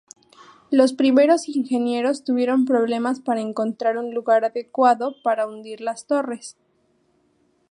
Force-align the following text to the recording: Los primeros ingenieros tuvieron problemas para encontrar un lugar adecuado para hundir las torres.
Los 0.71 0.93
primeros 0.93 1.47
ingenieros 1.47 2.23
tuvieron 2.23 2.65
problemas 2.65 3.19
para 3.19 3.39
encontrar 3.41 3.99
un 3.99 4.15
lugar 4.15 4.43
adecuado 4.45 5.13
para 5.21 5.45
hundir 5.45 5.79
las 5.79 6.07
torres. 6.07 6.57